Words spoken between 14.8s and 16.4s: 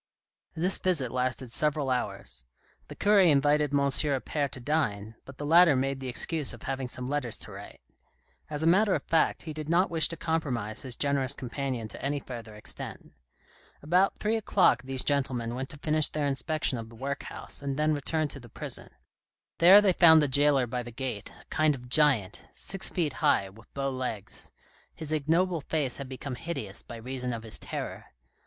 these gentlemen went to finish their